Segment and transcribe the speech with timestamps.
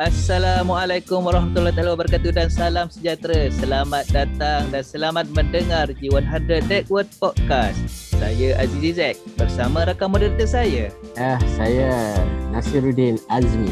[0.00, 3.52] Assalamualaikum warahmatullahi wabarakatuh dan salam sejahtera.
[3.52, 7.76] Selamat datang dan selamat mendengar G100 Network Podcast.
[8.16, 10.88] Saya Aziz Izek bersama rakan moderator saya.
[11.20, 12.16] Ah, saya
[12.48, 13.68] Nasiruddin Azmi.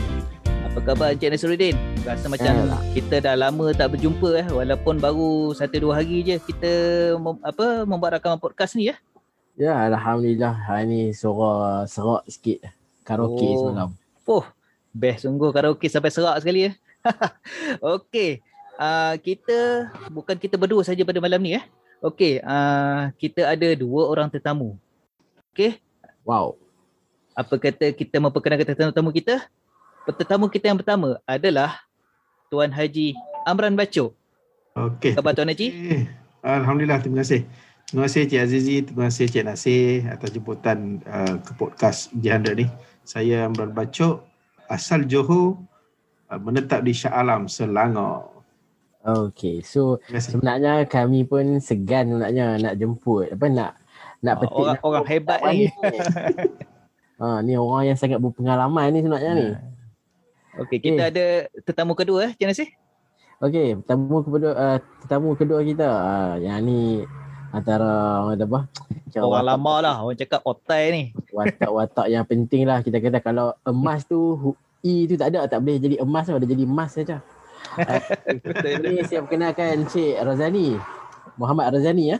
[0.68, 1.72] Apa khabar Encik Nasiruddin?
[2.04, 3.00] Rasa macam Eh.
[3.00, 6.72] kita dah lama tak berjumpa eh walaupun baru satu dua hari je kita
[7.16, 9.00] mem, apa membuat rakaman podcast ni ya.
[9.56, 12.68] Ya, Alhamdulillah hari ni suara serak sikit.
[13.00, 13.72] Karaoke Oh.
[13.72, 13.90] semalam.
[14.28, 14.44] Oh,
[14.92, 16.72] best sungguh karaoke sampai serak sekali ya.
[17.96, 18.42] Okey,
[18.76, 21.64] uh, kita bukan kita berdua saja pada malam ni eh.
[21.98, 24.78] Okey, uh, kita ada dua orang tetamu.
[25.50, 25.82] Okey,
[26.22, 26.60] Wow.
[27.32, 29.48] apa kata kita memperkenalkan tetamu kita?
[30.08, 31.80] Tetamu kita yang pertama adalah
[32.52, 33.16] Tuan Haji
[33.48, 34.12] Amran Bacok.
[34.76, 35.16] Okey.
[35.16, 35.68] Khabar Tuan Haji?
[36.44, 37.48] Alhamdulillah, terima kasih.
[37.88, 42.68] Terima kasih Cik Azizi, terima kasih Cik Nasir atas jemputan uh, ke podcast Jihanda ni.
[43.00, 44.27] Saya Amran Bacok,
[44.68, 45.58] asal Johor,
[46.28, 48.38] uh, menetap di Shah Alam, Selangor.
[49.00, 53.32] Okay, so sebenarnya kami pun segan sebenarnya nak jemput.
[53.32, 53.72] Apa nak
[54.20, 55.64] nak Ah, petik orang, nak- orang hebat ni.
[57.16, 59.48] ha, ni orang yang sangat berpengalaman ni sebenarnya ni.
[60.58, 61.26] Okey, kita ada
[61.62, 62.68] tetamu kedua eh, Cik Nasir.
[63.38, 67.06] Okey, tetamu kedua uh, tetamu kedua kita uh, yang ni
[67.50, 68.60] antara orang kata apa?
[69.18, 71.02] Orang watak- lama lah, orang cakap otai ni.
[71.32, 75.82] watak-watak yang penting lah kita kata kalau emas tu E tu tak ada tak boleh
[75.82, 77.18] jadi emas dia jadi emas saja.
[78.78, 80.78] Ini saya perkenalkan Cik Razani.
[81.34, 82.18] Muhammad Razani ya.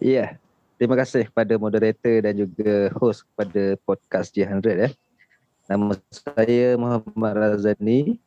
[0.00, 0.26] Ya,
[0.80, 4.90] terima kasih kepada moderator dan juga host kepada podcast J100 ya.
[5.68, 8.20] Nama saya Muhammad Razani,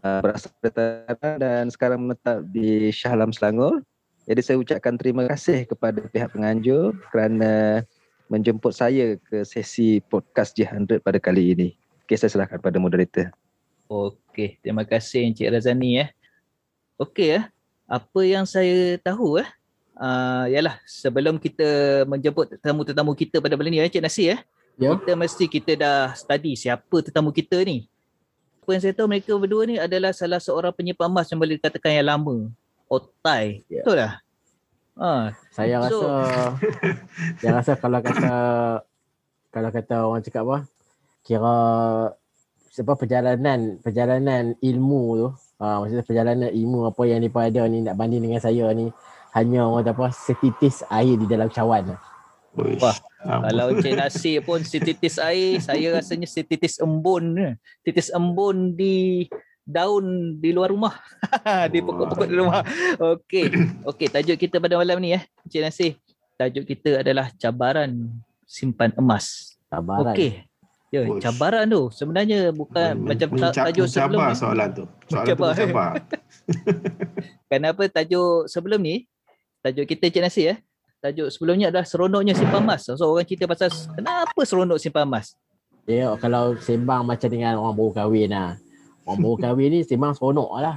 [0.00, 3.84] uh, berasal dari Tanah dan sekarang menetap di Shah Alam Selangor.
[4.30, 7.82] Jadi saya ucapkan terima kasih kepada pihak penganjur kerana
[8.30, 11.68] menjemput saya ke sesi podcast J100 pada kali ini.
[12.06, 13.34] Okey, saya serahkan kepada moderator.
[13.90, 16.08] Okey, terima kasih Encik Razani eh.
[16.94, 17.44] Okey eh,
[17.90, 19.50] apa yang saya tahu eh,
[19.98, 24.40] uh, yalah sebelum kita menjemput tetamu-tetamu kita pada malam ni eh Encik Nasir eh,
[24.78, 24.94] Ya.
[24.94, 27.90] kita mesti kita dah study siapa tetamu kita ni.
[28.62, 31.98] Apa yang saya tahu mereka berdua ni adalah salah seorang penyimpan emas yang boleh dikatakan
[31.98, 32.54] yang lama.
[32.90, 33.62] Otai.
[33.70, 33.86] Ya.
[33.86, 34.12] Betul tak?
[34.98, 36.10] Ha, Saya So- rasa
[37.40, 38.34] saya rasa kalau kata
[39.48, 40.58] kalau kata orang cakap apa?
[41.22, 41.56] Kira
[42.74, 45.28] sebab perjalanan perjalanan ilmu tu
[45.62, 48.90] ha, maksudnya perjalanan ilmu apa yang mereka ada ni nak banding dengan saya ni
[49.32, 51.94] hanya orang kata apa setitis air di dalam cawan.
[52.58, 57.54] Uish, Wah, um, Kalau Encik Nasir pun setitis air, saya rasanya setitis embun.
[57.86, 59.22] Titis embun di
[59.70, 60.04] daun
[60.36, 60.98] di luar rumah.
[61.72, 62.60] di pokok-pokok di rumah.
[62.98, 63.44] Okey.
[63.86, 65.92] Okey, tajuk kita pada malam ni eh, Encik Nasir.
[66.34, 68.10] Tajuk kita adalah cabaran
[68.42, 69.54] simpan emas.
[69.66, 70.12] Cabaran.
[70.12, 70.42] Okey.
[70.90, 71.22] Ya, Uish.
[71.22, 74.40] cabaran tu sebenarnya bukan men- macam mencap- tajuk sebelum mencabar ni.
[74.42, 74.84] soalan tu.
[75.06, 75.90] Soalan Mencabar, tu mencabar.
[77.50, 79.06] Kenapa tajuk sebelum ni?
[79.60, 80.58] Tajuk kita Encik Nasir eh.
[80.98, 82.84] Tajuk sebelumnya adalah seronoknya simpan emas.
[82.84, 85.32] So orang cerita pasal kenapa seronok simpan emas.
[85.86, 88.58] Ya, kalau sembang macam dengan orang baru kahwin lah.
[89.10, 90.76] Orang baru kahwin ni sembang seronok lah.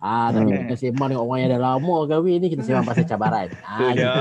[0.00, 0.60] Ah, tapi Hmm.
[0.64, 3.48] kita sembang dengan orang yang dah lama kahwin ni kita sembang pasal cabaran.
[3.60, 4.00] Ah, gitu.
[4.00, 4.12] dia.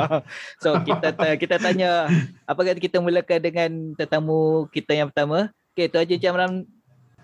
[0.59, 2.07] So kita ta- kita tanya
[2.43, 5.47] apa kata kita mulakan dengan tetamu kita yang pertama.
[5.71, 6.51] Okey, tu Haji Encik Amran.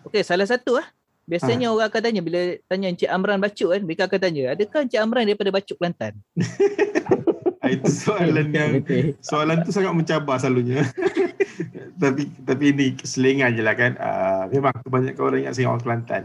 [0.03, 0.87] Okey, salah satu ah.
[1.23, 4.97] Biasanya orang akan tanya bila tanya Encik Amran Bacuk kan, mereka akan tanya, adakah Encik
[4.97, 6.13] Amran daripada Bacuk Kelantan?
[7.69, 8.71] Itu soalan yang
[9.21, 10.89] soalan tu sangat mencabar selalunya.
[12.01, 13.95] Tapi tapi ini keselingan je lah kan.
[13.99, 16.23] Uh, memang kebanyakan orang ingat saya orang Kelantan.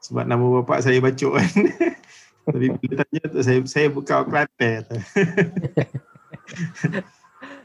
[0.00, 1.52] Sebab nama bapak saya bacok kan.
[2.50, 4.82] tapi bila tanya tu saya saya bukan orang Kelantan.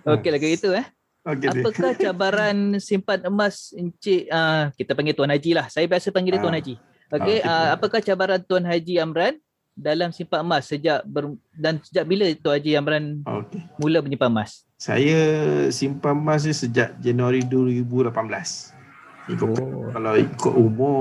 [0.15, 0.85] Okey, lagi itu eh.
[1.25, 1.49] Deh.
[1.49, 5.65] Apakah cabaran simpan emas Encik uh, kita panggil Tuan Haji lah.
[5.73, 6.61] Saya biasa panggil dia Tuan Ah.
[6.61, 6.75] Haji.
[7.05, 9.37] Okey, uh, apakah cabaran Tuan Haji Amran
[9.75, 13.59] dalam simpan emas sejak ber, dan sejak bila Tuan Haji Amran Okey.
[13.75, 14.63] mula menyimpan emas?
[14.79, 15.19] Saya
[15.69, 18.07] simpan emas ni sejak Januari 2018.
[19.35, 19.91] Ikut, Oh.
[19.91, 20.97] Kalau ikut umur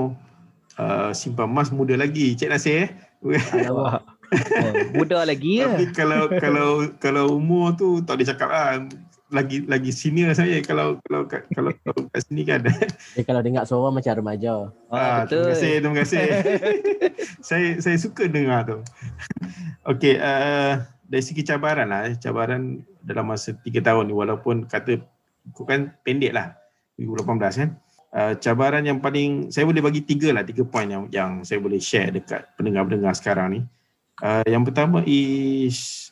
[0.75, 2.35] uh, simpan emas muda lagi.
[2.35, 2.89] Cik Nasir eh.
[3.23, 4.03] Wah.
[4.35, 5.69] Oh, muda lagi ya.
[5.69, 8.81] Tapi kalau kalau kalau umur tu tak boleh cakap lah.
[9.33, 12.61] Lagi lagi senior saya kalau kalau kalau, kalau kat sini kan.
[13.17, 14.69] Dia kalau dengar suara macam remaja.
[14.93, 15.49] Ah, betul.
[15.49, 16.23] Terima kasih, terima kasih.
[17.47, 18.77] saya saya suka dengar tu.
[19.89, 25.01] Okey, uh, dari segi cabaran lah, eh, cabaran dalam masa 3 tahun ni walaupun kata
[25.65, 26.57] kan pendek lah
[26.97, 27.69] 2018 kan.
[28.15, 31.83] Uh, cabaran yang paling saya boleh bagi tiga lah tiga poin yang yang saya boleh
[31.83, 33.59] share dekat pendengar-pendengar sekarang ni.
[34.23, 36.07] Uh, yang pertama is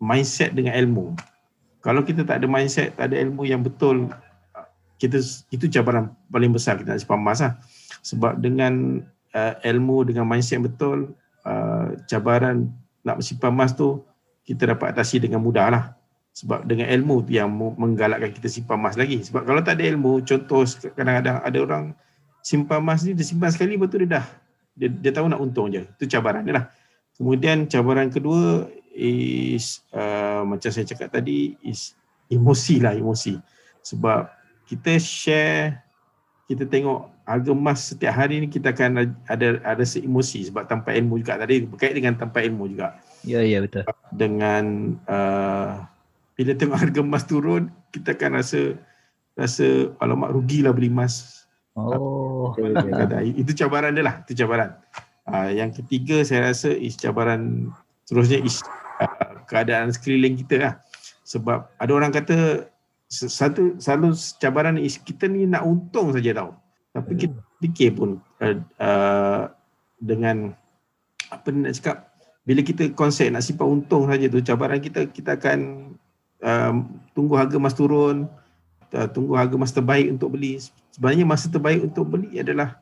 [0.00, 1.12] mindset dengan ilmu.
[1.84, 4.08] Kalau kita tak ada mindset, tak ada ilmu yang betul,
[4.96, 5.20] kita
[5.52, 7.52] itu cabaran paling besar kita nak simpan emas lah.
[8.00, 9.04] Sebab dengan
[9.36, 11.12] uh, ilmu dengan mindset yang betul,
[11.44, 12.72] uh, cabaran
[13.04, 14.00] nak bersimpan emas tu
[14.48, 15.84] kita dapat atasi dengan mudah lah.
[16.32, 19.20] Sebab dengan ilmu tu yang menggalakkan kita simpan emas lagi.
[19.20, 20.64] Sebab kalau tak ada ilmu, contoh
[20.96, 21.84] kadang-kadang ada orang
[22.40, 24.26] simpan emas ni, dia simpan sekali betul dia dah.
[24.72, 25.84] Dia, dia tahu nak untung je.
[25.84, 26.64] Itu cabaran dia lah.
[27.14, 30.13] Kemudian cabaran kedua is uh,
[30.46, 31.96] macam saya cakap tadi is
[32.28, 33.36] emosi lah emosi.
[33.84, 34.28] Sebab
[34.64, 35.84] kita share
[36.44, 40.92] kita tengok harga emas setiap hari ni kita akan ada ada rasa emosi sebab tanpa
[40.92, 43.88] ilmu juga tadi berkait dengan tanpa ilmu juga Ya, ya betul.
[44.12, 45.80] dengan uh,
[46.36, 48.76] bila tengok harga emas turun kita akan rasa
[49.32, 51.40] rasa alamak rugilah beli emas
[51.74, 52.54] Oh.
[52.54, 54.78] Kata, itu cabaran dia lah itu cabaran
[55.26, 57.66] uh, yang ketiga saya rasa is cabaran
[58.06, 58.62] terusnya is
[59.02, 60.74] uh, keadaan sekeliling kita lah.
[61.24, 62.68] Sebab ada orang kata
[63.08, 66.58] satu selalu cabaran is kita ni nak untung saja tau.
[66.94, 69.50] Tapi kita fikir pun uh, uh,
[69.98, 70.54] dengan
[71.32, 72.12] apa nak cakap
[72.44, 75.90] bila kita konsep nak simpan untung saja tu cabaran kita kita akan
[76.44, 76.74] um,
[77.16, 78.28] tunggu harga emas turun
[78.92, 80.60] uh, tunggu harga emas terbaik untuk beli.
[80.94, 82.78] Sebenarnya masa terbaik untuk beli adalah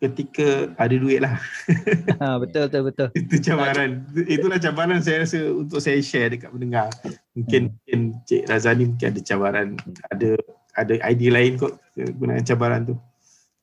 [0.00, 1.36] ketika ada duit lah
[2.20, 3.08] Ha, betul betul betul.
[3.16, 6.88] itu cabaran itulah cabaran saya rasa untuk saya share dekat pendengar
[7.36, 9.66] mungkin mungkin Cik Razani mungkin ada cabaran
[10.08, 10.30] ada
[10.76, 12.96] ada idea lain kot gunakan cabaran tu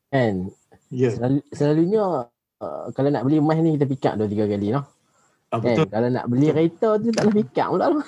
[0.08, 0.48] Kan?
[0.88, 2.04] ya Selalu, selalunya
[2.64, 4.86] uh, kalau nak beli emas ni kita pick up dua tiga kali noh.
[5.52, 5.76] ah, Kan?
[5.76, 8.02] betul Kalau nak beli kereta tu tak boleh pick up pula tu.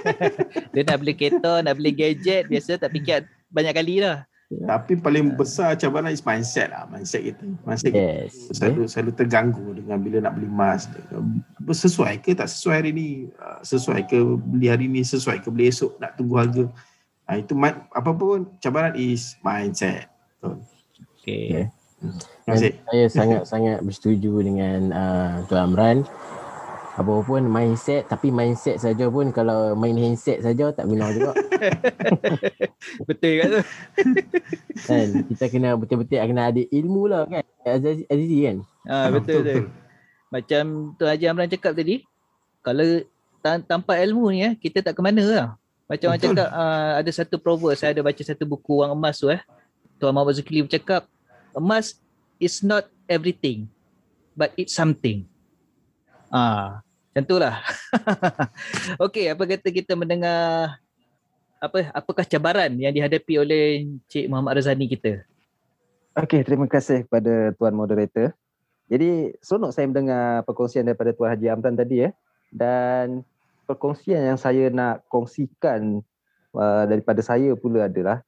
[0.72, 4.24] Dia nak beli kereta, nak beli gadget, biasa tak fikir banyak kali lah.
[4.46, 7.42] Tapi paling besar cabaran is mindset lah mindset kita.
[7.66, 8.54] Mindset kita Yes.
[8.54, 10.86] selalu selalu terganggu dengan bila nak beli emas.
[11.66, 13.08] Sesuai ke tak sesuai hari ni?
[13.42, 15.02] Ah, sesuai ke beli hari ni?
[15.02, 16.64] Sesuai ke beli esok nak tunggu harga?
[17.26, 17.58] Ah, itu
[17.90, 20.06] apa pun cabaran is mindset.
[21.26, 21.66] Okay.
[21.98, 22.72] terima kasih.
[22.86, 25.98] Saya sangat-sangat bersetuju dengan uh, Tuan Amran.
[26.96, 31.36] Apa pun mindset tapi mindset saja pun kalau main handset saja tak guna juga
[33.08, 33.60] Betul kat tu.
[34.88, 35.08] kan.
[35.28, 37.44] Kita kena betul-betul kena ada ilmu lah kan.
[37.68, 38.56] Azizi, Azizi kan.
[38.88, 39.64] Ha, betul betul.
[40.32, 40.64] Macam
[40.96, 42.02] Tuan Haji Amran cakap tadi,
[42.64, 43.04] kalau
[43.44, 45.46] tan- tanpa ilmu ni eh, kita tak ke mana lah.
[45.86, 46.34] Macam orang Betul.
[46.34, 49.38] cakap uh, ada satu proverb, saya ada baca satu buku wang emas tu eh.
[50.02, 51.06] Tuan Muhammad Zulkifli bercakap,
[51.54, 52.02] emas
[52.42, 53.70] is not everything,
[54.34, 55.24] but it's something.
[56.26, 56.82] Ah,
[57.16, 57.64] macam tu lah.
[59.08, 60.76] Okey, apa kata kita mendengar
[61.56, 65.24] apa apakah cabaran yang dihadapi oleh Cik Muhammad Razani kita?
[66.12, 68.36] Okey, terima kasih kepada tuan moderator.
[68.92, 72.12] Jadi, seronok saya mendengar perkongsian daripada Tuan Haji Amran tadi ya.
[72.52, 73.24] Dan
[73.64, 76.04] perkongsian yang saya nak kongsikan
[76.52, 78.20] uh, daripada saya pula adalah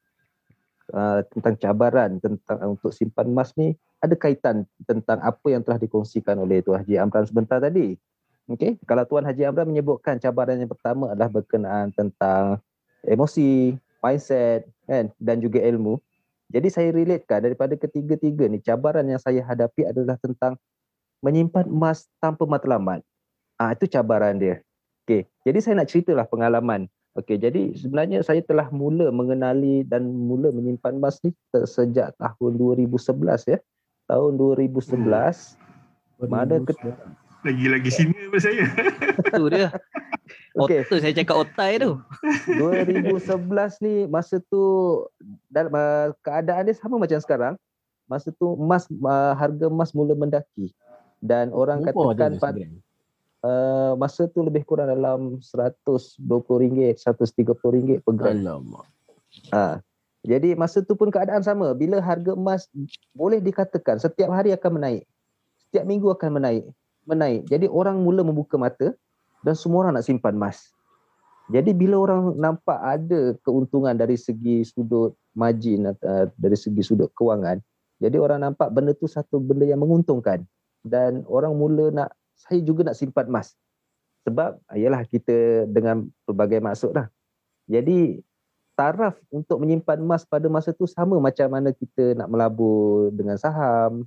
[0.96, 6.41] uh, tentang cabaran tentang untuk simpan emas ni ada kaitan tentang apa yang telah dikongsikan
[6.41, 8.00] oleh Tuan Haji Amran sebentar tadi.
[8.49, 12.56] Okey, kalau Tuan Haji Amran menyebutkan cabaran yang pertama adalah berkenaan tentang
[13.05, 16.00] emosi, mindset kan dan juga ilmu.
[16.49, 20.56] Jadi saya relatekan daripada ketiga-tiga ni cabaran yang saya hadapi adalah tentang
[21.21, 23.05] menyimpan emas tanpa matlamat.
[23.61, 24.65] Ah itu cabaran dia.
[25.05, 26.89] Okey, jadi saya nak ceritalah pengalaman.
[27.21, 31.37] Okey, jadi sebenarnya saya telah mula mengenali dan mula menyimpan emas ni
[31.69, 33.61] sejak tahun 2011 ya.
[34.08, 35.61] Tahun 2011
[36.19, 36.75] Mana ke-
[37.47, 38.65] lagi-lagi sini daripada saya
[39.39, 39.69] Tu dia.
[40.59, 40.83] Okey.
[40.85, 42.01] Otai saya cakap otai tu.
[42.59, 44.63] 2011 ni masa tu
[45.47, 47.55] dalam uh, keadaan dia sama macam sekarang.
[48.09, 50.73] Masa tu emas uh, harga emas mula mendaki
[51.21, 52.81] dan orang Berapa katakan sebenarnya?
[53.45, 58.35] uh, masa tu lebih kurang dalam RM120, RM130 per gram.
[58.35, 58.87] Alamak.
[59.53, 59.79] Ha.
[60.27, 61.71] Jadi masa tu pun keadaan sama.
[61.77, 62.67] Bila harga emas
[63.15, 65.03] boleh dikatakan setiap hari akan menaik.
[65.69, 66.65] Setiap minggu akan menaik.
[67.08, 67.48] Menaik.
[67.48, 68.93] Jadi orang mula membuka mata
[69.41, 70.77] dan semua orang nak simpan emas.
[71.48, 77.56] Jadi bila orang nampak ada keuntungan dari segi sudut margin atau dari segi sudut kewangan,
[77.96, 80.44] jadi orang nampak benda tu satu benda yang menguntungkan
[80.84, 83.56] dan orang mula nak saya juga nak simpan emas.
[84.29, 87.08] Sebab ialah kita dengan pelbagai maksud lah.
[87.65, 88.20] Jadi
[88.77, 94.05] taraf untuk menyimpan emas pada masa tu sama macam mana kita nak melabur dengan saham,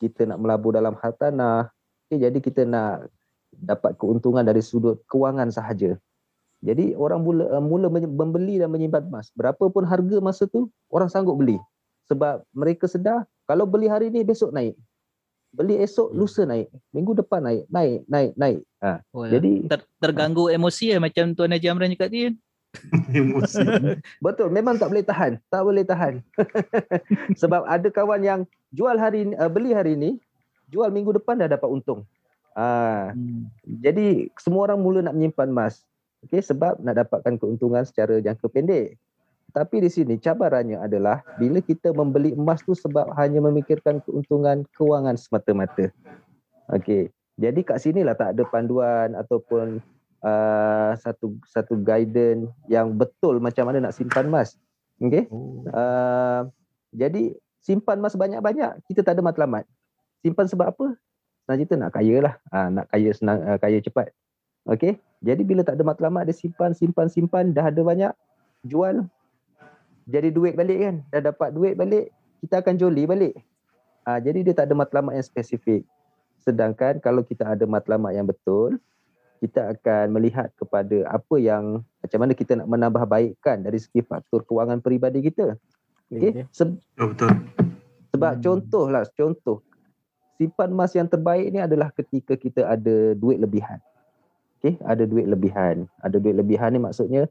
[0.00, 1.68] kita nak melabur dalam hartanah.
[2.10, 3.06] Okay, jadi kita nak
[3.54, 5.94] dapat keuntungan dari sudut kewangan sahaja.
[6.58, 9.30] Jadi orang mula uh, mula membeli dan menyimpan emas.
[9.38, 11.54] Berapa pun harga masa tu orang sanggup beli.
[12.10, 14.74] Sebab mereka sedar kalau beli hari ni besok naik.
[15.54, 16.66] Beli esok lusa naik.
[16.90, 18.58] Minggu depan naik, naik, naik, naik.
[18.82, 18.98] Ha.
[19.14, 22.18] Oh, Jadi ter, terganggu emosi ya macam Tuan Haji Amran cakap tadi.
[22.26, 22.34] kan?
[23.22, 23.62] emosi
[24.26, 26.22] Betul, memang tak boleh tahan, tak boleh tahan.
[27.40, 28.40] Sebab ada kawan yang
[28.74, 30.18] jual hari ni, uh, beli hari ni,
[30.70, 32.06] jual minggu depan dah dapat untung.
[32.54, 33.46] Ah, Hmm.
[33.66, 35.86] jadi semua orang mula nak menyimpan emas.
[36.26, 38.98] Okey sebab nak dapatkan keuntungan secara jangka pendek.
[39.50, 45.18] Tapi di sini cabarannya adalah bila kita membeli emas tu sebab hanya memikirkan keuntungan kewangan
[45.18, 45.90] semata-mata.
[46.70, 47.10] Okey.
[47.40, 49.80] Jadi kat sinilah tak ada panduan ataupun
[50.22, 54.54] uh, satu satu guidance yang betul macam mana nak simpan emas.
[55.00, 55.26] Okey.
[55.32, 55.64] Oh.
[55.72, 56.46] Uh,
[56.92, 57.32] jadi
[57.64, 59.64] simpan emas banyak-banyak kita tak ada matlamat.
[60.20, 60.86] Simpan sebab apa?
[61.44, 62.34] Senang cerita nak kaya lah.
[62.52, 64.12] Ha, nak kaya senang uh, kaya cepat.
[64.68, 65.00] Okey.
[65.20, 68.12] Jadi bila tak ada matlamat dia simpan simpan simpan dah ada banyak
[68.62, 69.04] jual
[70.04, 70.96] jadi duit balik kan.
[71.08, 73.34] Dah dapat duit balik kita akan joli balik.
[74.04, 75.84] Ha, jadi dia tak ada matlamat yang spesifik.
[76.40, 78.80] Sedangkan kalau kita ada matlamat yang betul
[79.40, 84.44] kita akan melihat kepada apa yang macam mana kita nak menambah baikkan dari segi faktor
[84.44, 85.56] kewangan peribadi kita.
[86.12, 86.44] Okey.
[86.52, 87.32] Se- Oh, betul.
[88.12, 88.42] sebab Hmm.
[88.42, 89.64] contoh lah, contoh.
[90.40, 93.76] Simpan emas yang terbaik ni adalah ketika kita ada duit lebihan.
[94.56, 95.84] Okey, ada duit lebihan.
[96.00, 97.28] Ada duit lebihan ni maksudnya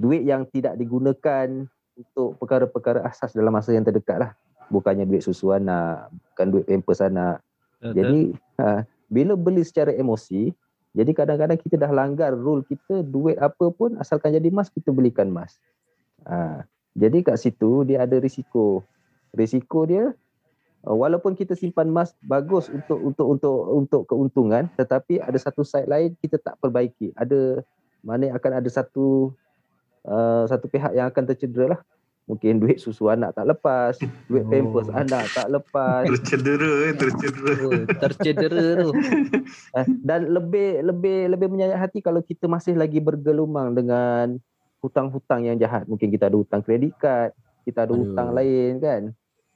[0.00, 1.68] duit yang tidak digunakan
[2.00, 4.32] untuk perkara-perkara asas dalam masa yang terdekat lah.
[4.72, 7.44] Bukannya duit susu anak, bukan duit pampers anak.
[7.76, 7.92] Betul.
[7.92, 8.20] Jadi
[8.56, 10.48] ha, bila beli secara emosi,
[10.96, 15.28] jadi kadang-kadang kita dah langgar rule kita duit apa pun asalkan jadi emas kita belikan
[15.28, 15.60] emas.
[16.24, 16.64] Ha,
[16.96, 18.80] jadi kat situ dia ada risiko.
[19.36, 20.16] Risiko dia
[20.84, 26.16] walaupun kita simpan emas bagus untuk untuk untuk untuk keuntungan tetapi ada satu side lain
[26.20, 27.12] kita tak perbaiki.
[27.16, 27.60] Ada
[28.00, 29.36] mana akan ada satu
[30.08, 31.80] uh, satu pihak yang akan tercedera lah.
[32.30, 33.98] Mungkin duit susu anak tak lepas,
[34.30, 34.94] duit pampers Oh.
[34.94, 36.06] anak tak lepas.
[36.14, 37.52] Tercedera, eh, tercedera.
[37.66, 38.90] Oh, tercedera tu.
[39.74, 44.38] Eh, dan lebih lebih lebih menyayat hati kalau kita masih lagi bergelumang dengan
[44.78, 45.90] hutang-hutang yang jahat.
[45.90, 47.34] Mungkin kita ada hutang kredit card,
[47.66, 48.14] kita ada Aduh.
[48.14, 49.02] hutang lain kan.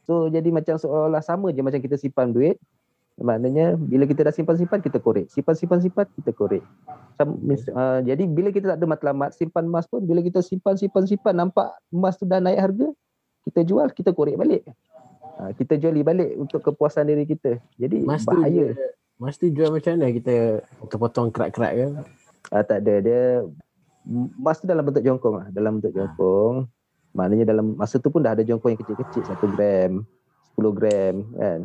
[0.04, 2.60] So jadi macam seolah-olah sama je macam kita simpan duit.
[3.14, 5.30] Maknanya bila kita dah simpan-simpan kita korek.
[5.30, 6.66] Simpan-simpan-simpan kita korek.
[7.46, 11.78] Mis, uh, jadi bila kita tak ada matlamat simpan emas pun bila kita simpan-simpan-simpan nampak
[11.94, 12.90] emas tu dah naik harga,
[13.46, 14.66] kita jual, kita korek balik.
[15.38, 17.62] Uh, kita juali balik untuk kepuasan diri kita.
[17.78, 18.74] Jadi Mas bahaya.
[18.74, 20.34] dia, Mas tu jual macam mana kita
[20.98, 21.86] potong kerak-kerak ke?
[22.50, 23.22] Ah tak ada dia
[24.04, 26.66] emas tu dalam bentuk jongkong lah, dalam bentuk jongkong.
[27.14, 29.92] Maknanya dalam masa tu pun dah ada jongkong yang kecil-kecil 1 gram,
[30.58, 31.60] 10 gram kan.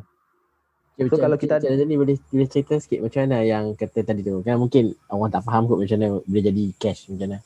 [0.94, 4.04] Okay, So, macam, kalau kita macam ni boleh boleh cerita sikit macam mana yang kata
[4.04, 4.44] tadi tu.
[4.46, 7.38] Kan mungkin orang tak faham kot macam mana boleh jadi cash macam mana.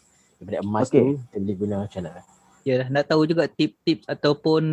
[0.41, 0.99] Daripada emas Okay.
[0.99, 2.21] tu kita boleh guna macam mana.
[2.63, 4.63] Ya, nak tahu juga tip-tip ataupun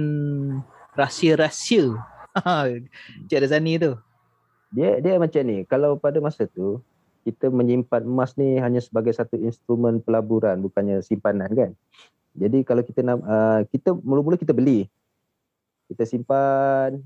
[0.95, 1.95] rahsia-rahsia.
[3.29, 3.93] Cik Razani tu.
[4.71, 6.79] Dia dia macam ni, kalau pada masa tu
[7.27, 11.71] kita menyimpan emas ni hanya sebagai satu instrumen pelaburan bukannya simpanan kan.
[12.37, 14.87] Jadi kalau kita nak uh, kita mula-mula kita beli.
[15.91, 17.03] Kita simpan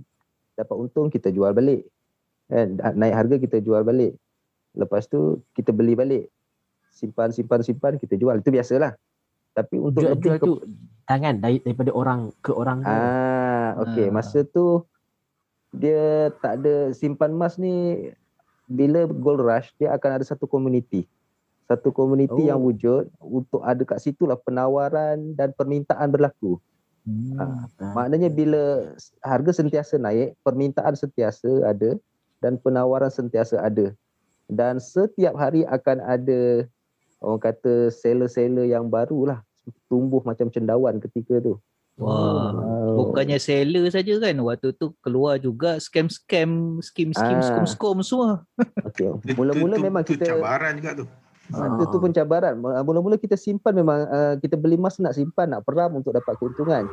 [0.54, 1.88] dapat untung kita jual balik.
[2.48, 4.12] Kan naik harga kita jual balik.
[4.76, 6.28] Lepas tu kita beli balik.
[6.92, 8.36] Simpan simpan simpan kita jual.
[8.38, 8.94] Itu biasalah.
[9.54, 10.54] Tapi untuk Jual, lebih jual tu
[11.06, 12.90] tangan dari, daripada orang ke orang tu.
[12.90, 14.10] Ah, okey.
[14.10, 14.12] Ah.
[14.12, 14.82] Masa tu
[15.74, 18.10] dia tak ada simpan emas ni
[18.66, 21.06] bila gold rush dia akan ada satu community.
[21.64, 22.48] Satu community Oh.
[22.52, 26.60] yang wujud untuk ada kat situlah penawaran dan permintaan berlaku.
[27.04, 27.36] Hmm.
[27.36, 31.96] Ah, Maknanya bila harga sentiasa naik, permintaan sentiasa ada
[32.40, 33.92] dan penawaran sentiasa ada.
[34.44, 36.68] Dan setiap hari akan ada
[37.18, 39.38] orang kata seller-seller yang baru lah
[39.88, 41.56] tumbuh macam cendawan ketika tu.
[41.96, 42.52] Wah.
[42.52, 42.92] Ah.
[42.94, 44.36] Bukannya seller saja kan.
[44.36, 47.44] Waktu tu keluar juga scam-scam, skim-skim, Ah.
[47.44, 48.44] skom-skom semua.
[48.84, 49.08] Okey.
[49.32, 51.06] Mula-mula itu- memang itu kita cabaran juga tu.
[51.52, 52.56] Ah, Itu tu pun cabaran.
[52.56, 56.40] Mula- Mula-mula kita simpan memang uh, kita beli emas nak simpan, nak peram untuk dapat
[56.40, 56.88] keuntungan.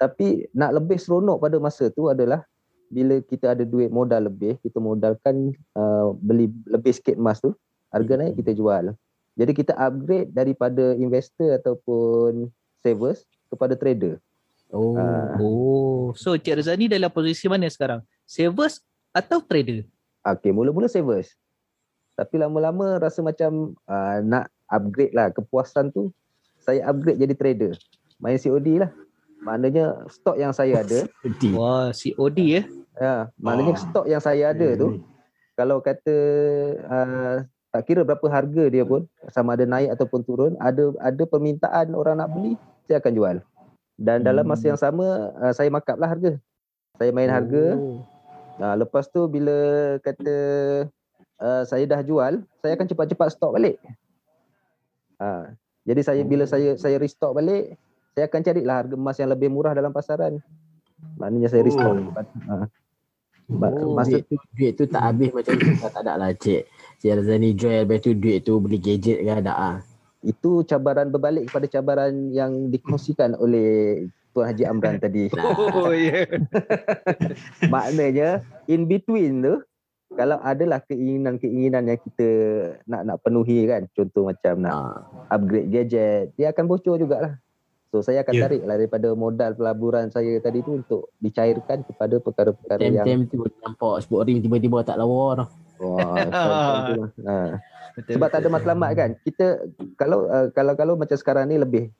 [0.00, 2.40] Tapi nak lebih seronok pada masa tu adalah
[2.88, 7.52] bila kita ada duit modal lebih, kita modalkan uh, beli lebih sikit emas tu,
[7.92, 8.94] harga naik kita jual.
[9.34, 12.48] Jadi kita upgrade daripada investor ataupun
[12.80, 14.22] savers kepada trader.
[14.70, 14.94] Oh.
[14.94, 15.34] Ah.
[15.38, 18.02] Oh, so Cik Razani dalam posisi mana sekarang?
[18.26, 18.78] Savers
[19.10, 19.86] atau trader?
[20.24, 21.34] Okey, mula-mula savers.
[22.14, 26.14] Tapi lama-lama rasa macam uh, nak upgrade lah kepuasan tu.
[26.62, 27.72] Saya upgrade jadi trader.
[28.16, 28.90] Main COD lah.
[29.44, 31.04] Maknanya stok yang saya ada.
[31.58, 32.64] Wah, COD eh.
[32.94, 33.80] ya, maknanya Oh.
[33.82, 35.02] stok yang saya ada tu,
[35.52, 36.16] kalau kata
[36.86, 37.36] uh,
[37.68, 39.04] tak kira berapa harga dia pun,
[39.34, 42.54] sama ada naik ataupun turun, ada ada permintaan orang nak beli,
[42.86, 43.36] saya akan jual.
[43.98, 44.70] Dan dalam masa Hmm.
[44.72, 45.06] yang sama,
[45.36, 46.38] uh, saya markup lah harga.
[46.96, 47.98] Saya main harga, Oh.
[48.54, 49.52] Nah, lepas tu bila
[49.98, 50.34] kata
[51.40, 53.76] uh, saya dah jual, saya akan cepat-cepat stok balik.
[55.18, 55.54] Ha,
[55.86, 57.78] jadi saya bila saya saya restock balik,
[58.14, 60.42] saya akan carilah harga emas yang lebih murah dalam pasaran.
[61.18, 61.94] Maknanya saya restock.
[61.94, 62.12] Oh.
[62.50, 62.66] Ha.
[63.44, 66.64] Ba- Oh, masa duit tu, duit tu tak habis macam tu tak ada lah cik.
[67.04, 69.76] Cik Razani jual lepas tu duit tu beli gadget ke ada ah.
[70.24, 74.00] itu cabaran berbalik kepada cabaran yang dikongsikan oleh
[74.32, 75.28] Tuan Haji Amran tadi.
[75.76, 76.24] Oh ya.
[77.74, 79.60] Maknanya in between tu
[80.14, 82.28] kalau adalah keinginan-keinginan yang kita
[82.84, 84.94] nak nak penuhi kan contoh macam nak Ah.
[85.30, 87.38] upgrade gadget dia akan bocor jugalah.
[87.90, 88.42] So saya akan Ya.
[88.42, 94.02] tarik lah daripada modal pelaburan saya tadi tu untuk dicairkan kepada perkara-perkara yang tu nampak
[94.02, 95.48] sport ring tiba-tiba tak lawa dah.
[95.78, 96.14] wah
[96.98, 97.10] lah.
[97.22, 97.36] Ha.
[97.94, 99.10] Betul, Sebab tak ada matlamat kan.
[99.22, 99.62] Kita
[99.94, 101.94] kalau uh, kalau kalau macam sekarang ni lebih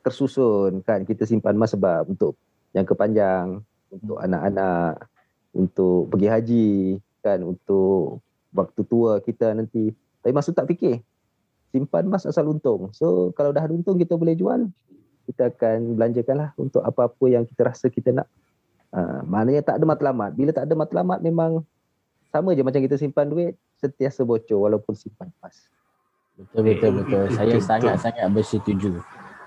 [0.00, 2.34] tersusun kan kita simpan emas sebab untuk
[2.72, 5.06] jangka panjang, untuk anak-anak,
[5.52, 6.70] untuk pergi haji
[7.20, 9.94] kan, untuk waktu tua kita nanti.
[10.20, 11.00] Tapi masa tu tak fikir.
[11.70, 12.90] Simpan emas asal untung.
[12.90, 14.66] So kalau dah ada untung kita boleh jual,
[15.30, 18.26] kita akan belanjakanlah untuk apa-apa yang kita rasa kita nak.
[18.90, 20.34] Uh, maknanya tak ada matlamat.
[20.34, 21.62] Bila tak ada matlamat memang
[22.34, 25.70] sama je macam kita simpan duit, sentiasa bocor walaupun simpan emas.
[26.34, 27.22] Betul betul betul.
[27.26, 27.68] Betul, Saya betul.
[27.68, 28.90] sangat-sangat bersetuju.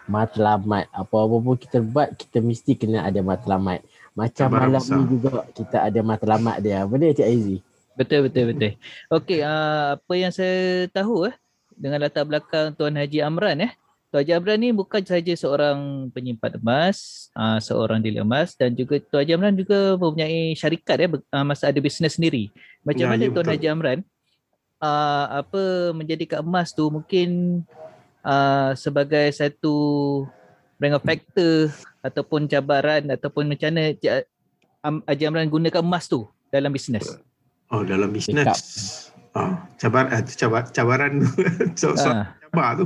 [0.07, 0.85] Matlamat.
[0.91, 3.83] Apa-apa pun kita buat kita mesti kena ada matlamat.
[4.13, 4.97] Macam Cabaran malam besar.
[4.97, 6.85] ni juga kita ada matlamat dia.
[6.85, 7.57] Benar Cik Aizi?
[7.93, 8.71] Betul betul betul.
[9.09, 11.35] Okey, uh, apa yang saya tahu eh
[11.73, 13.71] dengan latar belakang Tuan Haji Amran eh.
[14.13, 19.01] Tuan Haji Amran ni bukan saja seorang penyimpan emas, uh, seorang dealer emas dan juga
[19.01, 22.53] Tuan Haji Amran juga mempunyai syarikat eh uh, masa ada bisnes sendiri.
[22.85, 23.53] Macam Ya, mana ya, Tuan betul.
[23.57, 23.99] Haji Amran
[24.81, 25.63] uh, apa
[25.97, 27.61] menjadikan emas tu mungkin
[28.21, 29.75] uh, sebagai satu
[30.81, 31.71] rank of factor
[32.03, 33.95] ataupun cabaran ataupun macam mana
[35.07, 37.07] Haji Amran gunakan emas tu dalam bisnes.
[37.71, 39.09] Oh dalam bisnes.
[39.33, 39.49] Oh,
[39.81, 41.25] cabar, eh, cabar, cabaran
[41.79, 42.37] so, so, Ah.
[42.45, 42.85] cabar tu.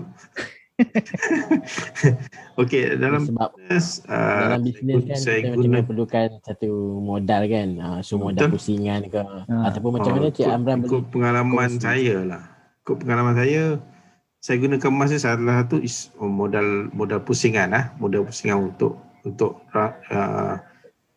[2.62, 6.70] Okey, dalam Sebab bisnes uh, dalam bisnes kan saya kita guna macam perlukan satu
[7.01, 7.70] modal kan.
[7.75, 8.56] Uh, so modal Betul.
[8.56, 9.20] pusingan ke.
[9.20, 9.68] Ah.
[9.68, 12.44] Ataupun macam mana Cik ikut- Amran beli ikut pengalaman saya lah.
[12.86, 13.64] Ikut pengalaman saya,
[14.48, 18.96] saya gunakan emas ni salah satu is oh, modal modal pusingan lah, modal pusingan untuk
[19.27, 20.55] untuk uh,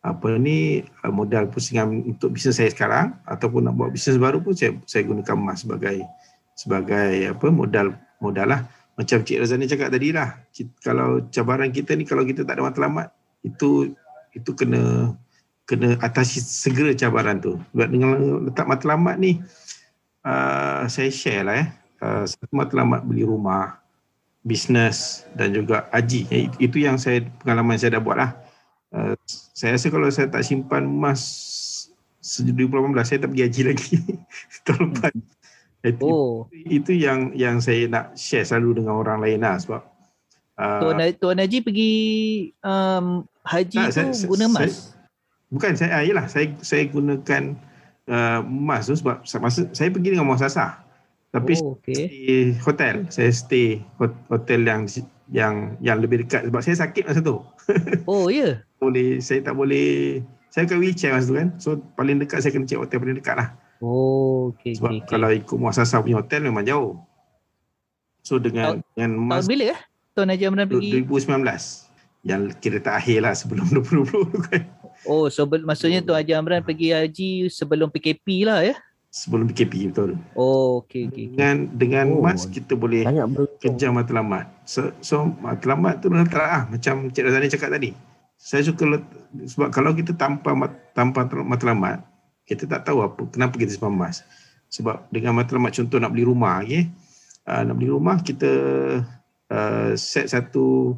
[0.03, 4.51] apa ni uh, modal pusingan untuk bisnes saya sekarang ataupun nak buat bisnes baru pun
[4.51, 6.03] saya saya gunakan emas sebagai
[6.59, 8.67] sebagai apa modal modal lah.
[8.99, 10.35] Macam Cik Razani cakap tadi lah,
[10.83, 13.15] kalau cabaran kita ni kalau kita tak ada matlamat
[13.47, 13.95] itu
[14.35, 15.15] itu kena
[15.63, 17.55] kena atasi segera cabaran tu.
[17.71, 18.11] Sebab dengan
[18.51, 19.39] letak matlamat ni
[20.27, 21.80] uh, saya share lah eh.
[22.01, 23.77] Uh, matlamat beli rumah,
[24.41, 26.25] bisnes dan juga haji.
[26.33, 28.31] Eh, Itu yang saya pengalaman saya dah buat lah.
[28.89, 31.21] Uh, saya rasa kalau saya tak simpan emas
[32.17, 33.95] sejak 2018 saya tak pergi haji lagi.
[34.65, 35.13] Tahun lepas.
[35.81, 39.81] Itu, Oh, itu yang yang saya nak share selalu dengan orang lain lah sebab
[40.53, 41.93] uh, Tuan, Tuan Haji pergi
[42.61, 44.93] um, haji Tak, tu saya- saya- guna emas.
[45.49, 47.57] Bukan saya ah, yalah saya saya gunakan
[48.05, 50.80] uh, emas tu sebab sa- masa saya pergi dengan muasasah.
[51.31, 51.95] Tapi oh, okey.
[51.95, 52.95] stay hotel.
[53.07, 54.83] Saya stay hot- hotel yang
[55.31, 57.39] yang yang lebih dekat sebab saya sakit masa tu.
[58.11, 58.67] Oh, ya.
[58.83, 60.19] Boleh saya tak boleh
[60.51, 61.49] saya kat wheelchair masa tu kan.
[61.55, 63.55] So paling dekat saya kena cek hotel paling dekat lah.
[63.79, 65.07] Oh, okey Sebab okey.
[65.07, 66.99] kalau ikut muasasah punya hotel memang jauh.
[68.21, 69.79] So dengan dengan emas Tahun bila eh?
[70.11, 71.07] Tuan Haji Amran pergi?
[71.07, 74.61] 2019 yang kira tak akhir lah sebelum 2020 tu kan.
[75.07, 78.75] Oh, so maksudnya Tuan Haji Amran pergi haji sebelum PKP lah ya?
[79.11, 80.15] Sebelum PKP betul.
[80.39, 81.11] Oh, okey okey.
[81.11, 81.25] okey.
[81.35, 82.23] Dengan dengan Oh.
[82.23, 83.03] emas kita boleh
[83.59, 84.47] kejar matlamat.
[84.63, 87.91] So, so matlamat tu dah ah macam Cik Razani cakap tadi.
[88.39, 89.03] Saya suka let,
[89.51, 92.07] sebab kalau kita tanpa mat, tanpa matlamat,
[92.47, 94.23] kita tak tahu apa kenapa kita simpan emas.
[94.71, 96.87] Sebab dengan matlamat contoh nak beli rumah, okay?
[97.51, 98.51] uh, nak beli rumah kita
[99.51, 100.95] uh, set satu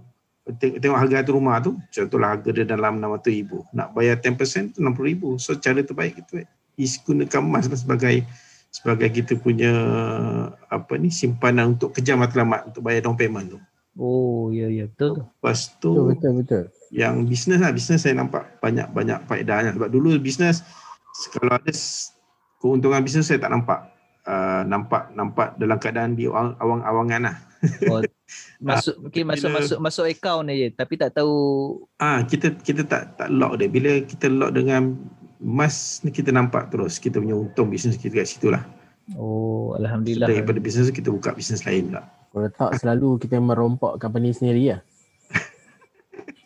[0.61, 3.73] tengok, tengok harga tu rumah tu, contohlah harga dia dalam RM600,000.
[3.73, 5.21] Nak bayar 10% tu RM60,000.
[5.41, 6.45] So cara terbaik kita
[6.75, 8.25] is gunakan emas lah sebagai
[8.73, 9.69] sebagai kita punya
[10.65, 13.59] apa ni simpanan untuk kejar matlamat untuk bayar down payment tu.
[13.93, 15.21] Oh, ya ya betul.
[15.21, 15.21] tu.
[15.21, 16.63] Lepas Betul tu betul betul.
[16.89, 20.65] yang bisnes lah, bisnes saya nampak banyak-banyak faedahnya sebab dulu bisnes
[21.29, 21.69] kalau ada
[22.57, 23.93] keuntungan bisnes saya tak nampak
[24.25, 27.37] uh, nampak nampak dalam keadaan di awang- awang-awangan lah.
[27.87, 28.03] Oh,
[28.59, 31.31] masuk okey masuk bila- masuk masuk account aja tapi tak tahu
[31.95, 33.71] Ah kita kita tak tak lock dia.
[33.71, 34.99] Bila kita lock dengan
[35.43, 38.63] emas ni kita nampak terus kita punya untung bisnes kita kat situ lah.
[39.19, 40.29] Oh, So, alhamdulillah.
[40.29, 42.05] daripada bisnes kita buka bisnes lain pula.
[42.33, 44.81] Kalau tak selalu kita merompok company sendiri lah.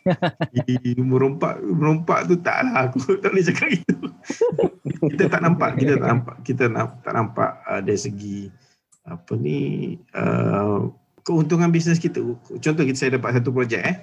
[1.12, 4.08] Merompak merompak tu tak lah aku tak boleh cakap gitu.
[5.12, 6.64] kita tak nampak, kita tak nampak, kita
[7.04, 8.48] tak nampak uh, dari segi
[9.04, 10.88] apa ni uh,
[11.28, 12.24] keuntungan bisnes kita.
[12.64, 13.96] Contoh kita saya dapat satu projek eh.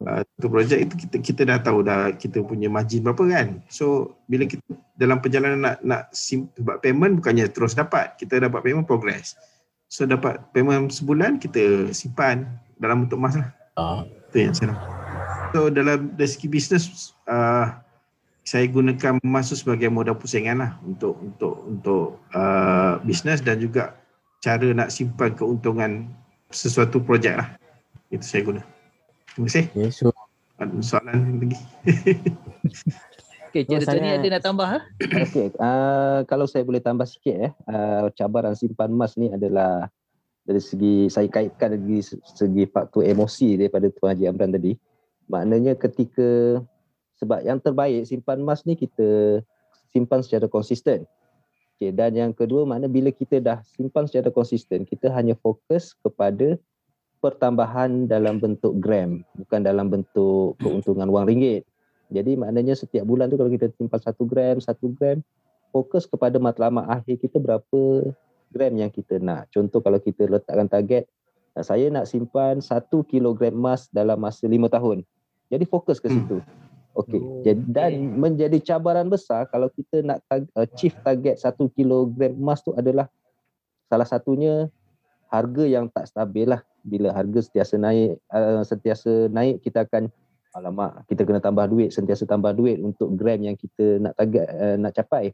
[0.00, 3.60] Uh, satu projek itu kita kita dah tahu dah kita punya margin berapa kan.
[3.68, 4.64] So bila kita
[4.96, 8.16] dalam perjalanan nak nak sim, buat payment bukannya terus dapat.
[8.16, 9.36] Kita dapat payment progress.
[9.92, 12.48] So dapat payment sebulan kita simpan
[12.80, 13.48] dalam bentuk emas lah.
[13.76, 14.00] Ah.
[14.32, 14.80] Itu yang saya nak.
[15.52, 17.68] So dalam dari segi bisnes uh,
[18.40, 24.00] saya gunakan emas tu sebagai modal pusingan lah untuk untuk untuk uh, bisnes dan juga
[24.40, 26.08] cara nak simpan keuntungan
[26.48, 27.52] sesuatu projek lah.
[28.08, 28.79] Itu saya guna.
[29.34, 29.64] Terima kasih.
[29.70, 30.06] Okay, so
[30.60, 31.58] Ada soalan lagi?
[33.50, 34.78] Okey, Cik Dato' ni ada nak tambah ha?
[35.26, 39.90] Okey, uh, kalau saya boleh tambah sikit eh, uh, cabaran simpan emas ni adalah
[40.46, 44.78] dari segi saya kaitkan dari segi faktor emosi daripada Tuan Haji Amran tadi.
[45.26, 46.62] Maknanya ketika
[47.18, 49.42] sebab yang terbaik simpan emas ni kita
[49.90, 51.02] simpan secara konsisten.
[51.74, 56.54] Okay, dan yang kedua makna bila kita dah simpan secara konsisten, kita hanya fokus kepada
[57.20, 61.68] pertambahan dalam bentuk gram, bukan dalam bentuk keuntungan wang ringgit.
[62.10, 65.22] Jadi maknanya setiap bulan tu kalau kita simpan satu gram, satu gram,
[65.70, 68.10] fokus kepada matlamat akhir kita berapa
[68.50, 69.46] gram yang kita nak.
[69.54, 71.06] Contoh kalau kita letakkan target,
[71.54, 75.06] uh, saya nak simpan satu kilogram emas dalam masa lima tahun.
[75.50, 76.16] Jadi fokus ke Hmm.
[76.18, 76.36] situ.
[76.98, 77.22] Okey.
[77.22, 80.18] Oh, Jadi dan menjadi cabaran besar kalau kita nak
[80.58, 83.06] achieve target satu kilogram emas tu adalah
[83.86, 84.66] salah satunya
[85.30, 86.66] harga yang tak stabil lah.
[86.82, 90.08] Bila harga sentiasa naik, uh, sentiasa naik kita akan
[90.54, 94.76] alamak kita kena tambah duit, sentiasa tambah duit untuk gram yang kita nak target uh,
[94.80, 95.30] nak capai.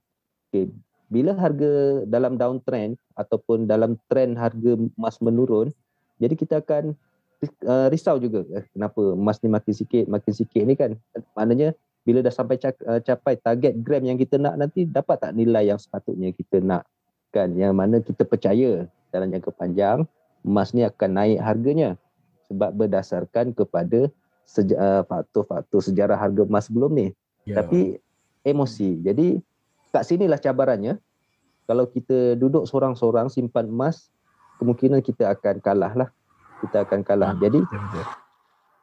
[0.51, 0.69] Okay.
[1.07, 5.71] Bila harga dalam downtrend ataupun dalam trend harga emas menurun,
[6.19, 6.99] jadi kita akan
[7.65, 10.99] uh, risau juga eh, kenapa emas ni makin sikit, makin sikit ni kan.
[11.39, 15.35] Maknanya bila dah sampai cak, uh, capai target gram yang kita nak nanti dapat tak
[15.35, 16.87] nilai yang sepatutnya kita nak
[17.35, 20.07] kan yang mana kita percaya dalam jangka panjang
[20.47, 21.99] emas ni akan naik harganya
[22.47, 24.07] sebab berdasarkan kepada
[24.47, 27.11] seja, uh, faktor-faktor sejarah harga emas sebelum ni
[27.45, 27.61] ya.
[27.61, 27.99] tapi
[28.47, 29.03] emosi.
[29.03, 29.43] Jadi
[29.91, 31.03] kat sinilah cabarannya.
[31.67, 34.07] Kalau kita duduk seorang-seorang simpan emas,
[34.63, 36.09] kemungkinan kita akan kalah lah.
[36.63, 37.35] Kita akan kalah.
[37.35, 38.05] Ah, Jadi betul-betul.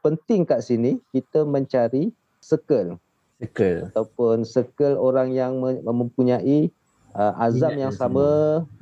[0.04, 2.12] penting kat sini kita mencari
[2.44, 3.00] circle
[3.40, 3.88] circle.
[3.88, 6.72] ataupun circle orang yang me- mempunyai
[7.16, 8.28] uh, azam Minat yang yang sama,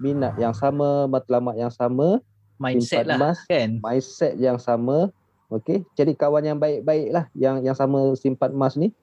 [0.02, 2.17] minat yang sama, matlamat yang sama,
[2.62, 3.69] Mindset simpan lah emas, kan?
[3.82, 5.10] mindset yang sama.
[5.52, 8.93] Okey, cari kawan yang baik-baik lah yang yang sama simpan emas ni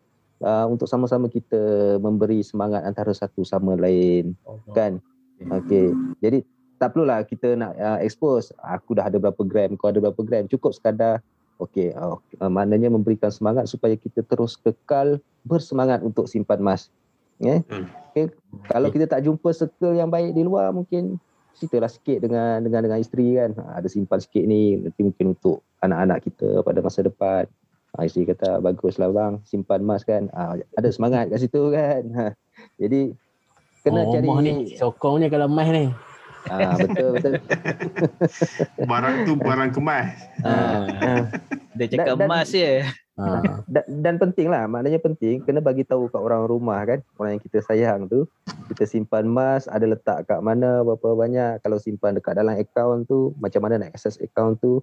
[0.40, 1.61] uh, untuk sama-sama kita
[2.01, 4.33] memberi semangat antara satu sama lain
[4.73, 5.03] kan.
[5.42, 5.92] Okey.
[6.25, 6.47] Jadi
[6.79, 10.47] tak perlulah kita nak uh, expose aku dah ada berapa gram, kau ada berapa gram.
[10.47, 11.21] Cukup sekadar
[11.59, 16.88] okey, uh, uh, maknanya memberikan semangat supaya kita terus kekal bersemangat untuk simpan emas.
[17.38, 17.62] Ya.
[17.71, 17.87] Hmm.
[18.11, 18.35] Okay.
[18.66, 21.23] Kalau kita tak jumpa circle yang baik di luar mungkin
[21.59, 23.51] ceritalah sikit dengan dengan dengan isteri kan.
[23.59, 27.44] Ha, ada simpan sikit ni nanti mungkin untuk anak-anak kita pada masa depan.
[27.99, 30.31] Ha, isteri kata baguslah bang simpan emas kan.
[30.31, 32.03] Ha, ada semangat kat situ kan.
[32.14, 32.27] Ha,
[32.79, 33.11] jadi
[33.83, 35.90] kena oh, cari ni sokongnya kalau emas ni.
[36.47, 37.33] Ha, betul betul.
[38.87, 40.14] Barang tu barang kemas.
[40.47, 40.55] Ha,
[40.87, 41.12] ha.
[41.75, 42.87] Dia cakap Dan- dan- emas je.
[43.18, 43.42] Ha.
[43.66, 44.70] dan, dan penting lah.
[44.70, 47.02] Maknanya penting kena bagi tahu kat orang rumah kan.
[47.18, 48.31] Orang yang kita sayang tu
[48.70, 51.59] kita simpan emas ada letak kat mana berapa banyak.
[51.66, 54.78] Kalau simpan dekat dalam akaun tu macam mana nak access akaun tu?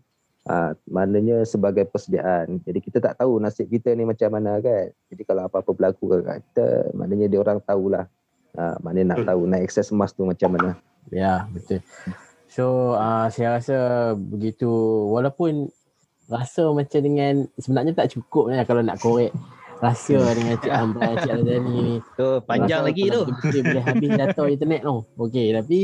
[0.46, 2.62] Ha, maknanya sebagai persediaan.
[2.62, 4.94] Jadi kita tak tahu nasib kita ni macam mana kan.
[5.10, 8.06] Jadi kalau apa-apa berlaku kat kita maknanya dia orang tahulah.
[8.60, 10.78] Ha, maknanya nak tahu nak access emas tu macam mana.
[11.10, 11.82] Ya, betul.
[12.46, 13.78] So, uh, saya rasa
[14.16, 14.70] begitu.
[15.12, 15.70] Walaupun
[16.26, 19.30] rasa macam dengan sebenarnya tak cukup lah kalau nak korek
[19.78, 21.96] rasa dengan Cik Amran, Cik Razani ni.
[22.02, 23.22] Tu panjang Rasa lagi tu.
[23.28, 24.98] betul boleh habis data internet tu.
[25.20, 25.80] Okey, tapi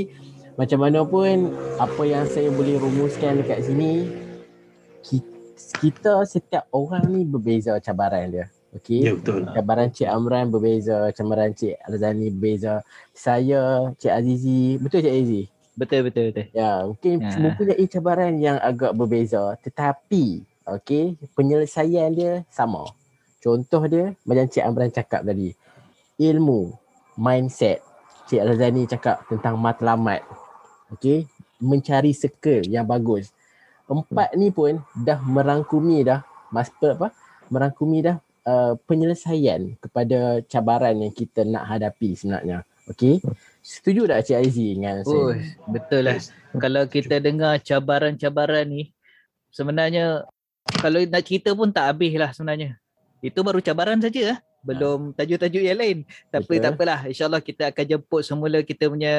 [0.56, 1.36] macam mana pun
[1.78, 4.08] apa yang saya boleh rumuskan dekat sini
[5.04, 5.30] ki-
[5.84, 8.46] kita setiap orang ni berbeza cabaran dia.
[8.72, 9.04] Okey.
[9.04, 9.44] Ya betul.
[9.52, 12.80] Cabaran Cik Amran berbeza, cabaran Cik Razani berbeza.
[13.12, 15.44] Saya, Cik Azizi, betul Cik Azizi?
[15.76, 16.46] Betul betul betul.
[16.52, 17.36] Ya, mungkin Ya.
[17.40, 22.92] mempunyai cabaran yang agak berbeza tetapi okey, penyelesaian dia sama.
[23.42, 25.56] Contoh dia macam Cik Amran cakap tadi.
[26.22, 26.76] Ilmu,
[27.18, 27.82] mindset.
[28.30, 30.22] Cik Razani cakap tentang matlamat.
[30.94, 31.26] Okey,
[31.58, 33.34] mencari circle yang bagus.
[33.90, 37.12] Empat ni pun dah merangkumi dah mas apa?
[37.52, 42.64] Merangkumi dah uh, penyelesaian kepada cabaran yang kita nak hadapi sebenarnya.
[42.88, 43.20] Okey.
[43.62, 45.46] Setuju tak Cik Aizi dengan Oh, saya?
[45.70, 46.18] betul lah.
[46.58, 48.90] Kalau kita dengar cabaran-cabaran ni,
[49.54, 50.26] sebenarnya
[50.82, 52.82] kalau nak cerita pun tak habis lah sebenarnya.
[53.22, 54.38] Itu baru cabaran saja lah.
[54.62, 55.98] Belum tajuk-tajuk yang lain.
[56.30, 56.64] Tapi Betul.
[56.66, 57.00] tak apalah.
[57.06, 59.14] InsyaAllah kita akan jemput semula kita punya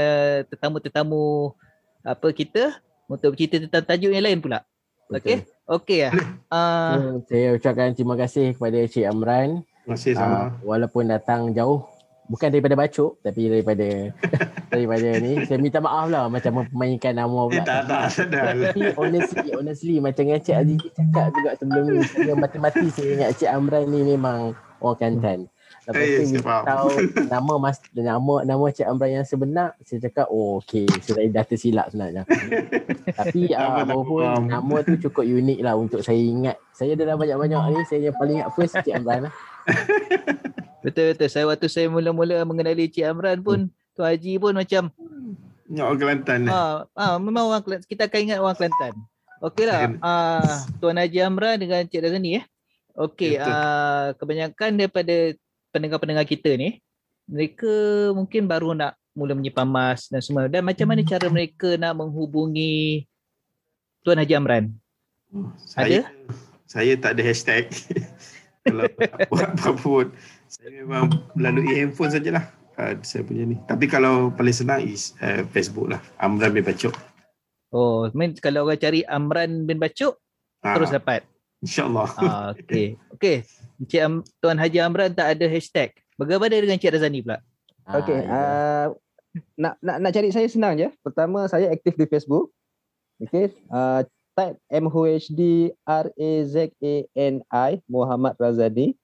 [0.51, 1.55] tetamu-tetamu
[2.03, 4.63] apa kita untuk bercerita tentang tajuk yang lain pula.
[5.11, 5.47] Okey?
[5.67, 6.15] Okey lah.
[6.51, 10.39] Uh, saya ucapkan terima kasih kepada Cik Amran Terima kasih uh, sama.
[10.63, 11.87] walaupun datang jauh
[12.25, 13.87] bukan daripada bacok tapi daripada
[14.73, 17.63] daripada ni saya minta maaf lah macam memainkan nama Eh pula.
[17.63, 18.53] tak tak sedar.
[18.53, 23.31] Tapi honestly, honestly macam yang Cik Aziz cakap juga sebelum ni saya mati-mati saya ingat
[23.37, 25.41] Cik Amran ni memang orang Kelantan.
[25.83, 26.63] Lepas Eh, tu faham.
[26.63, 26.89] tahu
[27.33, 31.91] nama mas nama nama Cik Amran yang sebenar, saya cakap oh okey, saya dah tersilap
[31.91, 32.23] sebenarnya.
[33.19, 34.45] Tapi Nama uh, tak apapun faham.
[34.47, 36.55] nama tu cukup unik lah untuk saya ingat.
[36.71, 39.33] Saya dalam banyak-banyak ni saya yang paling ingat first Cik Amran lah.
[40.83, 41.29] Betul betul.
[41.31, 44.91] Saya waktu saya mula-mula mengenali Cik Amran pun Tuan Haji pun macam
[45.71, 47.87] Nyok orang Kelantan ah, ah memang orang Kelantan.
[47.87, 48.93] Kita akan ingat orang Kelantan.
[49.39, 49.79] Okeylah.
[50.03, 52.45] Ah Tuan Haji Amran dengan Cik Razani eh.
[52.99, 53.47] Okey, Betul.
[53.55, 55.17] ah kebanyakan daripada
[55.73, 56.83] pendengar-pendengar kita ni
[57.31, 57.73] mereka
[58.13, 60.51] mungkin baru nak mula menyimpan emas dan semua.
[60.51, 63.07] Dan macam mana cara mereka nak menghubungi
[64.03, 64.75] Tuan Haji Amran?
[65.63, 66.11] Saya
[66.67, 67.71] saya tak ada hashtag.
[68.63, 68.85] Kalau
[69.31, 70.07] buat apa pun
[70.47, 72.47] saya memang melalui handphone sajalah.
[72.73, 73.61] Uh, saya punya ni.
[73.69, 76.01] Tapi kalau paling senang is uh, Facebook lah.
[76.17, 76.97] Amran bin Bacok.
[77.73, 80.17] Oh, main kalau orang cari Amran bin Bacuk
[80.63, 81.27] Ah, terus dapat.
[81.59, 82.09] InsyaAllah.
[82.17, 82.95] Ah, okey.
[83.19, 83.43] Okey.
[83.83, 85.91] Encik Am, Tuan Haji Amran tak ada hashtag.
[86.15, 87.43] Bagaimana dengan Encik Razani pula?
[87.83, 88.31] Okey, Ah, ya.
[88.31, 88.87] uh,
[89.59, 90.87] nak nak nak cari saya senang je.
[91.03, 92.55] Pertama saya aktif di Facebook.
[93.19, 98.97] Okey, uh, type M H D R A Z A N I Muhammad Razani.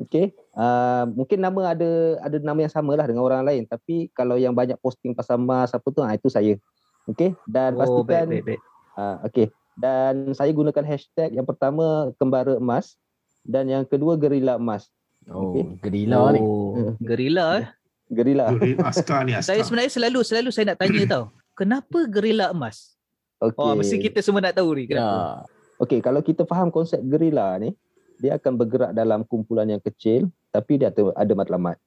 [0.00, 0.32] Okey.
[0.56, 1.90] Uh, mungkin nama ada
[2.24, 5.84] ada nama yang samalah dengan orang lain tapi kalau yang banyak posting pasal emas apa
[5.92, 6.56] tu ah itu saya.
[7.04, 7.36] Okey.
[7.44, 8.60] Dan Oh, baik, pastikan baik, baik.
[8.96, 9.46] uh, okey.
[9.76, 12.96] Dan saya gunakan hashtag yang pertama kembara emas
[13.44, 14.88] dan yang kedua gerila emas.
[15.28, 15.64] Oh, okey.
[15.84, 16.40] gerila ni.
[16.40, 17.66] Oh, gerila eh.
[18.10, 18.50] Gerila.
[18.90, 19.54] Askar ni askar.
[19.54, 21.24] Saya sebenarnya selalu selalu saya nak tanya tau.
[21.54, 22.98] Kenapa gerila emas?
[23.40, 23.56] Okey.
[23.60, 25.00] Oh, mesti kita semua nak tahu ni Ya.
[25.00, 25.48] kenapa.
[25.80, 27.72] Okey, kalau kita faham konsep gerila ni,
[28.20, 31.80] dia akan bergerak dalam kumpulan yang kecil tapi dia ada, ada matlamat.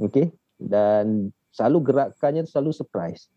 [0.00, 0.32] Okey?
[0.56, 3.28] Dan selalu gerakannya selalu surprise.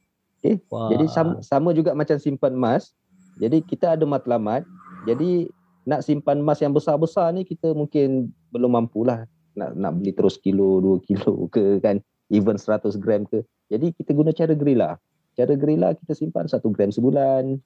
[0.72, 0.90] Wah.
[0.90, 2.96] Jadi sama, sama juga macam simpan emas.
[3.38, 4.64] Jadi kita ada matlamat.
[5.06, 5.52] Jadi
[5.84, 9.26] nak simpan emas yang besar-besar ni kita mungkin belum mampulah
[9.58, 12.00] nak nak beli terus kilo, dua kilo ke kan,
[12.32, 13.44] even 100 gram ke.
[13.68, 14.96] Jadi kita guna cara gerila.
[15.36, 17.58] Cara gerila kita simpan satu gram sebulan,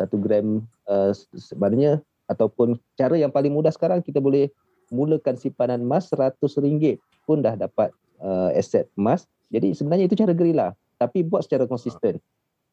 [0.00, 4.48] satu gram uh, sebenarnya ataupun cara yang paling mudah sekarang kita boleh
[4.92, 9.28] mulakan simpanan emas RM100 pun dah dapat uh, aset emas.
[9.52, 12.22] Jadi sebenarnya itu cara gerila tapi buat secara konsisten.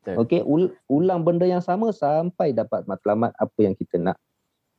[0.05, 4.17] Okey, ul- ulang benda yang sama sampai dapat matlamat apa yang kita nak.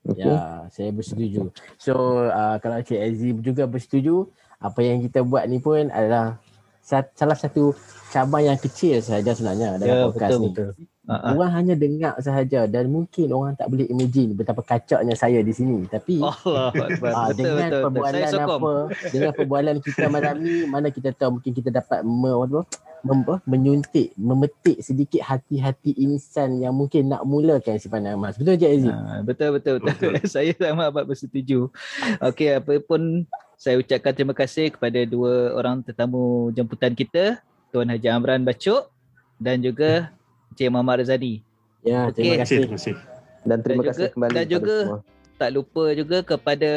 [0.09, 0.27] Okey.
[0.27, 1.53] Ya, saya bersetuju.
[1.77, 4.27] So, uh, kalau Cik Aziz juga bersetuju,
[4.59, 6.40] apa yang kita buat ni pun adalah
[6.83, 7.73] salah satu
[8.09, 10.49] cabang yang kecil sahaja sebenarnya dalam Ya, podcast betul ni.
[10.51, 10.71] betul.
[11.03, 11.33] Ah, ah.
[11.33, 15.83] Orang hanya dengar sahaja dan mungkin orang tak boleh imagine betapa kacaknya saya di sini.
[15.85, 17.11] Tapi Allah Akbar.
[17.11, 17.90] Ah, Oh, Betul dengan betul betul.
[17.90, 18.73] Perbualan apa
[19.09, 22.61] dengan perbualan kita malam ni mana kita tahu mungkin kita dapat me, apa,
[23.03, 28.71] mem, apa, menyuntik memetik sedikit hati-hati insan yang mungkin nak mulakan simpanan emas betul Cik
[28.71, 30.14] Aziz Ah, betul betul betul.
[30.31, 31.75] saya sama amat bersetuju.
[32.21, 33.27] Okey apa pun
[33.61, 38.88] saya ucapkan terima kasih kepada dua orang tetamu jemputan kita, Tuan Haji Amran Bacuk
[39.37, 40.09] dan juga
[40.49, 41.44] Encik Muhammad Razani.
[41.85, 42.40] ya terima Terima kasih.
[42.40, 42.94] kasih Terima kasih.
[43.40, 45.01] Dan terima Dan kasih juga- kembali dan kepada juga- semua.
[45.40, 46.73] Tak lupa juga kepada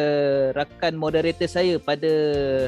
[0.55, 2.11] rakan moderator saya pada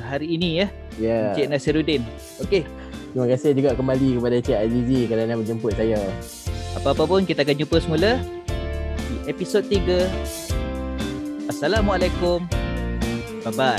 [0.04, 2.04] hari ini ya, ya Encik Nasiruddin.
[2.40, 2.64] Okey,
[3.12, 6.00] terima kasih juga kembali kepada Cik Azizi kerana menjemput saya
[6.74, 8.20] apa-apa pun kita akan jumpa semula
[9.08, 10.08] di episod 3.
[11.48, 12.44] Assalamualaikum.
[13.46, 13.78] 拜拜。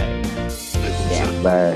[1.12, 1.42] 拜。
[1.42, 1.74] 拜